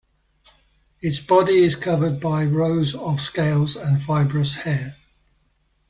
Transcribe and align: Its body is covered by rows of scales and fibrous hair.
Its 0.99 1.19
body 1.19 1.59
is 1.59 1.75
covered 1.75 2.19
by 2.19 2.43
rows 2.43 2.95
of 2.95 3.21
scales 3.21 3.75
and 3.75 4.01
fibrous 4.01 4.55
hair. 4.55 4.95